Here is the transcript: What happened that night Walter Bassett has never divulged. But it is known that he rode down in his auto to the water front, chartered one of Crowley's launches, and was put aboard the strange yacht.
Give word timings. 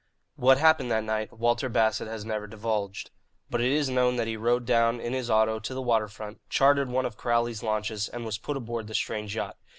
What 0.35 0.57
happened 0.57 0.89
that 0.89 1.03
night 1.03 1.31
Walter 1.31 1.69
Bassett 1.69 2.07
has 2.07 2.25
never 2.25 2.47
divulged. 2.47 3.11
But 3.51 3.61
it 3.61 3.71
is 3.71 3.87
known 3.87 4.15
that 4.15 4.25
he 4.25 4.35
rode 4.35 4.65
down 4.65 4.99
in 4.99 5.13
his 5.13 5.29
auto 5.29 5.59
to 5.59 5.73
the 5.75 5.79
water 5.83 6.07
front, 6.07 6.41
chartered 6.49 6.89
one 6.89 7.05
of 7.05 7.17
Crowley's 7.17 7.61
launches, 7.61 8.09
and 8.09 8.25
was 8.25 8.39
put 8.39 8.57
aboard 8.57 8.87
the 8.87 8.95
strange 8.95 9.35
yacht. 9.35 9.57